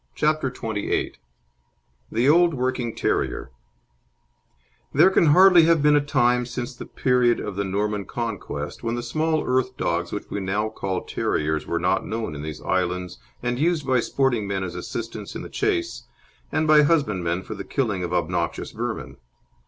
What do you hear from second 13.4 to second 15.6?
and used by sporting men as assistants in the